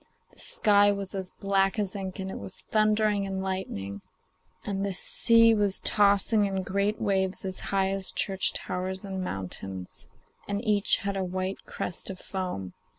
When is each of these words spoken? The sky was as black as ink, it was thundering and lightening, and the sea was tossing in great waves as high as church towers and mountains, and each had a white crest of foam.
The 0.33 0.39
sky 0.39 0.91
was 0.91 1.13
as 1.13 1.29
black 1.29 1.77
as 1.77 1.95
ink, 1.95 2.19
it 2.19 2.39
was 2.39 2.61
thundering 2.71 3.27
and 3.27 3.39
lightening, 3.39 4.01
and 4.65 4.83
the 4.83 4.93
sea 4.93 5.53
was 5.53 5.79
tossing 5.79 6.45
in 6.47 6.63
great 6.63 6.99
waves 6.99 7.45
as 7.45 7.59
high 7.69 7.91
as 7.91 8.11
church 8.11 8.51
towers 8.53 9.05
and 9.05 9.23
mountains, 9.23 10.07
and 10.47 10.59
each 10.65 10.97
had 11.05 11.15
a 11.15 11.23
white 11.23 11.65
crest 11.67 12.09
of 12.09 12.17
foam. 12.17 12.73